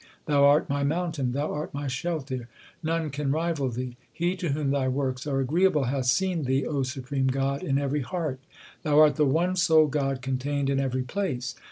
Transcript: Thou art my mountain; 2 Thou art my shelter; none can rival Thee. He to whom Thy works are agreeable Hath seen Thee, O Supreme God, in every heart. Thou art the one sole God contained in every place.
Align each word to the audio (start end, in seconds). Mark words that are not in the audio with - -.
Thou 0.25 0.43
art 0.45 0.67
my 0.67 0.83
mountain; 0.83 1.27
2 1.27 1.31
Thou 1.33 1.53
art 1.53 1.75
my 1.75 1.87
shelter; 1.87 2.49
none 2.81 3.11
can 3.11 3.31
rival 3.31 3.69
Thee. 3.69 3.97
He 4.11 4.35
to 4.37 4.49
whom 4.49 4.71
Thy 4.71 4.87
works 4.87 5.27
are 5.27 5.39
agreeable 5.41 5.83
Hath 5.83 6.05
seen 6.07 6.45
Thee, 6.45 6.65
O 6.65 6.81
Supreme 6.81 7.27
God, 7.27 7.61
in 7.61 7.77
every 7.77 8.01
heart. 8.01 8.39
Thou 8.81 8.99
art 8.99 9.15
the 9.15 9.27
one 9.27 9.55
sole 9.55 9.85
God 9.85 10.23
contained 10.23 10.71
in 10.71 10.79
every 10.79 11.03
place. 11.03 11.53